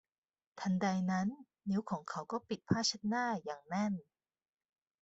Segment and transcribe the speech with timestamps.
[0.59, 1.27] ทันใดนั้น
[1.69, 3.93] นิ้วของเขาก็ปิดผ้าเช็ดหน้าอย่างแน่น